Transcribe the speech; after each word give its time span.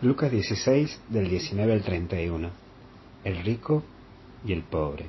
Lucas 0.00 0.30
16 0.30 1.00
del 1.08 1.28
19 1.28 1.72
al 1.72 1.82
31. 1.82 2.50
El 3.24 3.42
rico 3.42 3.82
y 4.46 4.52
el 4.52 4.62
pobre. 4.62 5.06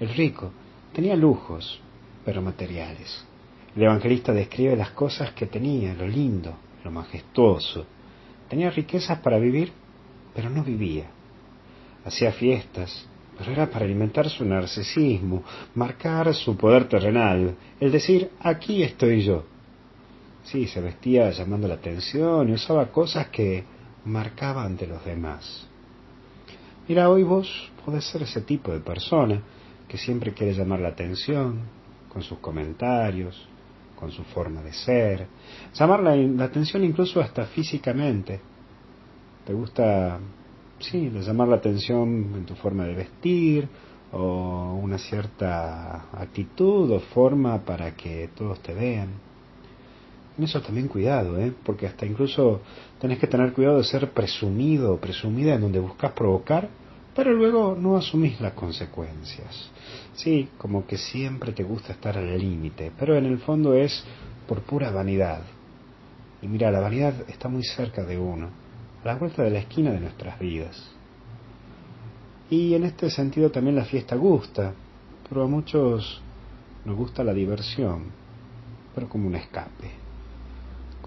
El 0.00 0.08
rico 0.08 0.52
tenía 0.94 1.14
lujos, 1.14 1.78
pero 2.24 2.40
materiales. 2.40 3.22
El 3.76 3.82
evangelista 3.82 4.32
describe 4.32 4.74
las 4.74 4.92
cosas 4.92 5.32
que 5.32 5.44
tenía, 5.44 5.92
lo 5.92 6.08
lindo, 6.08 6.54
lo 6.82 6.90
majestuoso. 6.90 7.84
Tenía 8.48 8.70
riquezas 8.70 9.18
para 9.18 9.38
vivir, 9.38 9.70
pero 10.34 10.48
no 10.48 10.64
vivía. 10.64 11.10
Hacía 12.02 12.32
fiestas, 12.32 13.06
pero 13.36 13.52
era 13.52 13.66
para 13.68 13.84
alimentar 13.84 14.30
su 14.30 14.46
narcisismo, 14.46 15.44
marcar 15.74 16.34
su 16.34 16.56
poder 16.56 16.88
terrenal, 16.88 17.54
el 17.78 17.92
decir, 17.92 18.30
aquí 18.40 18.82
estoy 18.82 19.24
yo. 19.24 19.44
Sí, 20.42 20.66
se 20.68 20.80
vestía 20.80 21.30
llamando 21.32 21.68
la 21.68 21.74
atención 21.74 22.48
y 22.48 22.52
usaba 22.52 22.86
cosas 22.86 23.28
que 23.28 23.75
marcaba 24.06 24.64
ante 24.64 24.86
los 24.86 25.04
demás. 25.04 25.66
Mira, 26.88 27.10
hoy 27.10 27.22
vos 27.22 27.70
podés 27.84 28.04
ser 28.04 28.22
ese 28.22 28.40
tipo 28.42 28.72
de 28.72 28.80
persona 28.80 29.42
que 29.88 29.98
siempre 29.98 30.32
quiere 30.32 30.54
llamar 30.54 30.80
la 30.80 30.88
atención 30.88 31.60
con 32.12 32.22
sus 32.22 32.38
comentarios, 32.38 33.48
con 33.96 34.10
su 34.10 34.22
forma 34.24 34.62
de 34.62 34.72
ser, 34.72 35.26
llamar 35.74 36.02
la, 36.02 36.14
la 36.16 36.44
atención 36.44 36.84
incluso 36.84 37.20
hasta 37.20 37.46
físicamente. 37.46 38.40
Te 39.44 39.52
gusta 39.52 40.18
sí, 40.78 41.10
llamar 41.10 41.48
la 41.48 41.56
atención 41.56 42.32
en 42.34 42.44
tu 42.44 42.54
forma 42.54 42.84
de 42.84 42.94
vestir 42.94 43.68
o 44.12 44.78
una 44.82 44.98
cierta 44.98 46.08
actitud 46.12 46.90
o 46.90 47.00
forma 47.00 47.58
para 47.64 47.94
que 47.94 48.30
todos 48.34 48.60
te 48.60 48.74
vean. 48.74 49.08
Eso 50.38 50.60
también 50.60 50.88
cuidado, 50.88 51.38
¿eh? 51.38 51.52
porque 51.64 51.86
hasta 51.86 52.04
incluso 52.04 52.60
tenés 53.00 53.18
que 53.18 53.26
tener 53.26 53.52
cuidado 53.52 53.78
de 53.78 53.84
ser 53.84 54.10
presumido 54.10 54.94
o 54.94 55.00
presumida 55.00 55.54
en 55.54 55.62
donde 55.62 55.78
buscas 55.78 56.12
provocar, 56.12 56.68
pero 57.14 57.32
luego 57.32 57.74
no 57.74 57.96
asumís 57.96 58.38
las 58.40 58.52
consecuencias. 58.52 59.70
Sí, 60.14 60.48
como 60.58 60.86
que 60.86 60.98
siempre 60.98 61.52
te 61.52 61.64
gusta 61.64 61.92
estar 61.92 62.18
al 62.18 62.38
límite, 62.38 62.92
pero 62.98 63.16
en 63.16 63.24
el 63.24 63.38
fondo 63.38 63.74
es 63.74 64.04
por 64.46 64.60
pura 64.60 64.90
vanidad. 64.90 65.42
Y 66.42 66.48
mira, 66.48 66.70
la 66.70 66.80
vanidad 66.80 67.14
está 67.28 67.48
muy 67.48 67.64
cerca 67.64 68.04
de 68.04 68.18
uno 68.18 68.66
la 69.06 69.14
vuelta 69.14 69.44
de 69.44 69.50
la 69.50 69.60
esquina 69.60 69.92
de 69.92 70.00
nuestras 70.00 70.36
vidas. 70.40 70.90
Y 72.50 72.74
en 72.74 72.82
este 72.82 73.08
sentido 73.08 73.50
también 73.50 73.76
la 73.76 73.84
fiesta 73.84 74.16
gusta, 74.16 74.74
pero 75.28 75.44
a 75.44 75.46
muchos 75.46 76.20
nos 76.84 76.96
gusta 76.96 77.22
la 77.22 77.32
diversión, 77.32 78.06
pero 78.94 79.08
como 79.08 79.28
un 79.28 79.36
escape. 79.36 80.05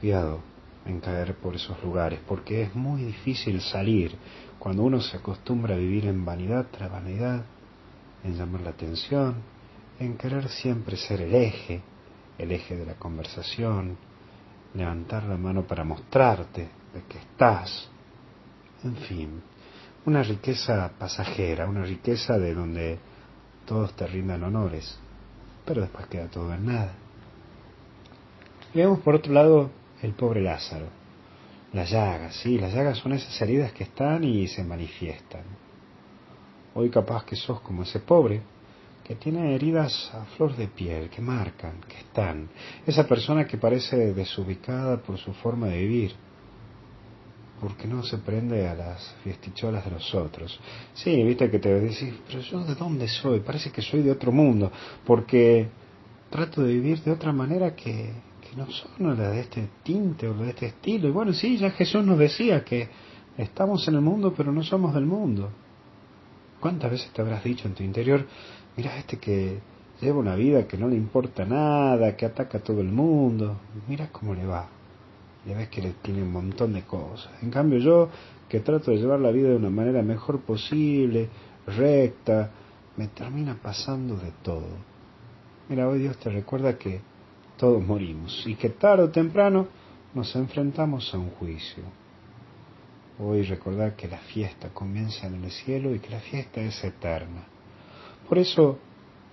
En 0.00 1.00
caer 1.00 1.34
por 1.34 1.56
esos 1.56 1.82
lugares, 1.82 2.20
porque 2.26 2.62
es 2.62 2.74
muy 2.74 3.02
difícil 3.02 3.60
salir 3.60 4.16
cuando 4.58 4.84
uno 4.84 5.00
se 5.00 5.16
acostumbra 5.16 5.74
a 5.74 5.78
vivir 5.78 6.06
en 6.06 6.24
vanidad 6.24 6.66
tras 6.70 6.90
vanidad, 6.90 7.44
en 8.22 8.36
llamar 8.36 8.60
la 8.60 8.70
atención, 8.70 9.36
en 9.98 10.16
querer 10.16 10.48
siempre 10.48 10.96
ser 10.96 11.22
el 11.22 11.34
eje, 11.34 11.82
el 12.38 12.52
eje 12.52 12.76
de 12.76 12.86
la 12.86 12.94
conversación, 12.94 13.96
levantar 14.74 15.24
la 15.24 15.36
mano 15.36 15.66
para 15.66 15.82
mostrarte 15.82 16.68
de 16.94 17.02
que 17.08 17.18
estás, 17.18 17.88
en 18.84 18.96
fin, 18.96 19.42
una 20.06 20.22
riqueza 20.22 20.92
pasajera, 20.96 21.66
una 21.66 21.82
riqueza 21.82 22.38
de 22.38 22.54
donde 22.54 22.98
todos 23.66 23.94
te 23.94 24.06
rindan 24.06 24.44
honores, 24.44 24.96
pero 25.66 25.82
después 25.82 26.06
queda 26.06 26.28
todo 26.28 26.54
en 26.54 26.66
nada. 26.66 26.94
Veamos 28.72 29.00
por 29.00 29.16
otro 29.16 29.32
lado 29.32 29.70
el 30.02 30.12
pobre 30.12 30.40
Lázaro, 30.40 30.86
las 31.72 31.90
llagas, 31.90 32.36
sí, 32.36 32.58
las 32.58 32.72
llagas 32.72 32.98
son 32.98 33.12
esas 33.12 33.40
heridas 33.42 33.72
que 33.72 33.84
están 33.84 34.24
y 34.24 34.46
se 34.46 34.64
manifiestan. 34.64 35.42
Hoy 36.74 36.90
capaz 36.90 37.24
que 37.24 37.36
sos 37.36 37.60
como 37.60 37.82
ese 37.82 38.00
pobre, 38.00 38.40
que 39.04 39.16
tiene 39.16 39.54
heridas 39.54 40.10
a 40.14 40.24
flor 40.36 40.54
de 40.56 40.68
piel, 40.68 41.08
que 41.08 41.20
marcan, 41.20 41.80
que 41.88 41.98
están. 41.98 42.48
Esa 42.86 43.06
persona 43.06 43.46
que 43.46 43.56
parece 43.56 44.12
desubicada 44.12 44.98
por 44.98 45.18
su 45.18 45.32
forma 45.32 45.68
de 45.68 45.78
vivir, 45.78 46.14
porque 47.60 47.88
no 47.88 48.02
se 48.02 48.18
prende 48.18 48.68
a 48.68 48.74
las 48.74 49.14
fiesticholas 49.24 49.84
de 49.84 49.90
los 49.90 50.14
otros. 50.14 50.58
Sí, 50.94 51.22
viste 51.22 51.50
que 51.50 51.58
te 51.58 51.80
decís, 51.80 52.14
pero 52.26 52.40
yo 52.40 52.64
de 52.64 52.74
dónde 52.74 53.08
soy, 53.08 53.40
parece 53.40 53.70
que 53.70 53.82
soy 53.82 54.02
de 54.02 54.12
otro 54.12 54.30
mundo, 54.30 54.70
porque 55.04 55.68
trato 56.30 56.62
de 56.62 56.72
vivir 56.72 57.02
de 57.02 57.10
otra 57.10 57.32
manera 57.32 57.74
que, 57.74 58.12
que 58.48 58.56
no 58.56 58.66
son 58.70 59.18
la 59.18 59.30
de 59.30 59.40
este 59.40 59.68
tinte 59.82 60.28
o 60.28 60.34
de 60.34 60.50
este 60.50 60.66
estilo. 60.66 61.08
Y 61.08 61.10
bueno, 61.10 61.32
sí, 61.32 61.58
ya 61.58 61.70
Jesús 61.70 62.04
nos 62.04 62.18
decía 62.18 62.64
que 62.64 62.88
estamos 63.36 63.86
en 63.88 63.94
el 63.94 64.00
mundo, 64.00 64.32
pero 64.36 64.52
no 64.52 64.62
somos 64.62 64.94
del 64.94 65.06
mundo. 65.06 65.50
¿Cuántas 66.60 66.90
veces 66.90 67.10
te 67.12 67.22
habrás 67.22 67.44
dicho 67.44 67.68
en 67.68 67.74
tu 67.74 67.82
interior, 67.82 68.26
mira 68.76 68.96
este 68.96 69.18
que 69.18 69.60
lleva 70.00 70.18
una 70.18 70.34
vida 70.34 70.66
que 70.66 70.76
no 70.76 70.88
le 70.88 70.96
importa 70.96 71.44
nada, 71.44 72.16
que 72.16 72.26
ataca 72.26 72.58
a 72.58 72.62
todo 72.62 72.80
el 72.80 72.88
mundo, 72.88 73.58
mira 73.86 74.08
cómo 74.10 74.34
le 74.34 74.44
va? 74.44 74.68
Ya 75.46 75.56
ves 75.56 75.68
que 75.68 75.80
le 75.80 75.92
tiene 76.02 76.22
un 76.22 76.32
montón 76.32 76.72
de 76.72 76.82
cosas. 76.82 77.30
En 77.42 77.50
cambio 77.50 77.78
yo, 77.78 78.08
que 78.48 78.60
trato 78.60 78.90
de 78.90 78.98
llevar 78.98 79.20
la 79.20 79.30
vida 79.30 79.50
de 79.50 79.56
una 79.56 79.70
manera 79.70 80.02
mejor 80.02 80.40
posible, 80.40 81.28
recta, 81.66 82.50
me 82.96 83.08
termina 83.08 83.56
pasando 83.62 84.16
de 84.16 84.32
todo. 84.42 84.66
Mira, 85.68 85.88
hoy 85.88 86.00
Dios 86.00 86.18
te 86.18 86.30
recuerda 86.30 86.76
que 86.76 87.00
todos 87.58 87.84
morimos 87.84 88.44
y 88.46 88.54
que 88.54 88.70
tarde 88.70 89.02
o 89.02 89.10
temprano 89.10 89.66
nos 90.14 90.34
enfrentamos 90.36 91.12
a 91.12 91.18
un 91.18 91.30
juicio. 91.30 91.82
Hoy 93.18 93.42
recordar 93.42 93.96
que 93.96 94.06
la 94.06 94.18
fiesta 94.18 94.68
comienza 94.72 95.26
en 95.26 95.44
el 95.44 95.50
cielo 95.50 95.94
y 95.94 95.98
que 95.98 96.10
la 96.10 96.20
fiesta 96.20 96.60
es 96.60 96.82
eterna. 96.84 97.44
Por 98.28 98.38
eso, 98.38 98.78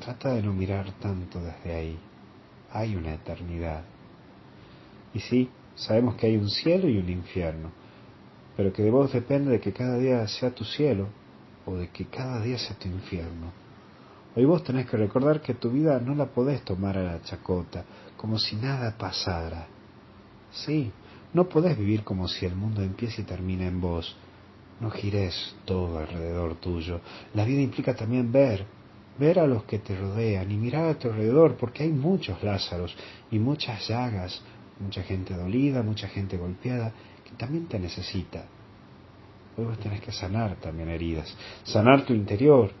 trata 0.00 0.34
de 0.34 0.42
no 0.42 0.52
mirar 0.52 0.90
tanto 0.98 1.40
desde 1.40 1.72
ahí. 1.72 1.98
Hay 2.72 2.96
una 2.96 3.14
eternidad. 3.14 3.84
Y 5.14 5.20
sí, 5.20 5.48
sabemos 5.76 6.16
que 6.16 6.26
hay 6.26 6.36
un 6.36 6.50
cielo 6.50 6.88
y 6.88 6.98
un 6.98 7.08
infierno, 7.08 7.70
pero 8.56 8.72
que 8.72 8.82
de 8.82 8.90
vos 8.90 9.12
depende 9.12 9.52
de 9.52 9.60
que 9.60 9.72
cada 9.72 9.96
día 9.96 10.26
sea 10.26 10.50
tu 10.50 10.64
cielo 10.64 11.06
o 11.66 11.76
de 11.76 11.88
que 11.90 12.06
cada 12.06 12.42
día 12.42 12.58
sea 12.58 12.76
tu 12.76 12.88
infierno. 12.88 13.52
Hoy 14.34 14.44
vos 14.44 14.62
tenés 14.62 14.86
que 14.86 14.96
recordar 14.96 15.40
que 15.40 15.54
tu 15.54 15.70
vida 15.70 15.98
no 16.00 16.14
la 16.14 16.26
podés 16.26 16.62
tomar 16.62 16.96
a 16.96 17.02
la 17.02 17.22
chacota, 17.22 17.84
como 18.18 18.38
si 18.38 18.56
nada 18.56 18.94
pasara. 18.98 19.68
Sí, 20.50 20.90
no 21.32 21.48
podés 21.48 21.78
vivir 21.78 22.02
como 22.04 22.28
si 22.28 22.44
el 22.44 22.54
mundo 22.54 22.82
empiece 22.82 23.22
y 23.22 23.24
termine 23.24 23.66
en 23.66 23.80
vos. 23.80 24.14
No 24.80 24.90
gires 24.90 25.56
todo 25.64 25.98
alrededor 25.98 26.56
tuyo. 26.56 27.00
La 27.34 27.44
vida 27.44 27.60
implica 27.60 27.94
también 27.94 28.30
ver, 28.30 28.66
ver 29.18 29.38
a 29.38 29.46
los 29.46 29.64
que 29.64 29.78
te 29.78 29.96
rodean 29.96 30.50
y 30.50 30.56
mirar 30.56 30.86
a 30.86 30.98
tu 30.98 31.08
alrededor, 31.08 31.56
porque 31.56 31.84
hay 31.84 31.90
muchos 31.90 32.42
Lázaros 32.42 32.94
y 33.30 33.38
muchas 33.38 33.88
llagas, 33.88 34.42
mucha 34.80 35.02
gente 35.02 35.34
dolida, 35.34 35.82
mucha 35.82 36.08
gente 36.08 36.36
golpeada, 36.36 36.92
que 37.24 37.32
también 37.36 37.66
te 37.66 37.78
necesita. 37.78 38.44
Hoy 39.56 39.64
vos 39.64 39.78
tenés 39.78 40.00
que 40.00 40.12
sanar 40.12 40.56
también 40.56 40.88
heridas, 40.88 41.36
sanar 41.64 42.04
tu 42.04 42.14
interior, 42.14 42.72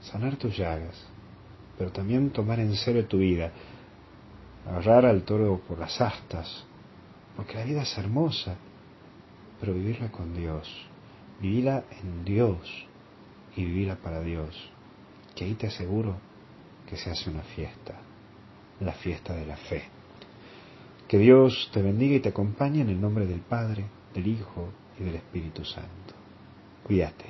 sanar 0.00 0.36
tus 0.36 0.56
llagas, 0.56 1.06
pero 1.78 1.90
también 1.90 2.30
tomar 2.30 2.60
en 2.60 2.74
serio 2.74 3.06
tu 3.06 3.18
vida, 3.18 3.52
agarrar 4.66 5.06
al 5.06 5.22
toro 5.22 5.60
por 5.66 5.78
las 5.78 6.00
astas, 6.00 6.64
porque 7.36 7.54
la 7.54 7.64
vida 7.64 7.82
es 7.82 7.98
hermosa, 7.98 8.56
pero 9.60 9.74
vivirla 9.74 10.10
con 10.10 10.34
Dios, 10.34 10.68
vivirla 11.40 11.84
en 12.02 12.24
Dios 12.24 12.86
y 13.56 13.64
vivirla 13.64 13.96
para 13.96 14.20
Dios, 14.20 14.70
que 15.34 15.44
ahí 15.44 15.54
te 15.54 15.66
aseguro 15.66 16.16
que 16.88 16.96
se 16.96 17.10
hace 17.10 17.30
una 17.30 17.42
fiesta, 17.42 17.94
la 18.80 18.92
fiesta 18.92 19.34
de 19.34 19.46
la 19.46 19.56
fe. 19.56 19.84
Que 21.08 21.18
Dios 21.18 21.70
te 21.72 21.82
bendiga 21.82 22.16
y 22.16 22.20
te 22.20 22.30
acompañe 22.30 22.80
en 22.80 22.88
el 22.88 23.00
nombre 23.00 23.26
del 23.26 23.40
Padre, 23.40 23.84
del 24.14 24.26
Hijo 24.26 24.70
y 24.98 25.04
del 25.04 25.16
Espíritu 25.16 25.64
Santo. 25.64 26.14
Cuídate. 26.84 27.24